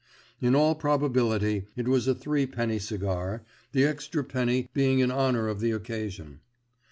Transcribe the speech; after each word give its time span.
In 0.41 0.55
all 0.55 0.73
probability 0.73 1.67
it 1.75 1.87
was 1.87 2.07
a 2.07 2.15
threepenny 2.15 2.79
cigar, 2.79 3.43
the 3.71 3.83
extra 3.83 4.23
penny 4.23 4.67
being 4.73 4.97
in 4.97 5.11
honour 5.11 5.47
of 5.47 5.59
the 5.59 5.69
occasion. 5.69 6.39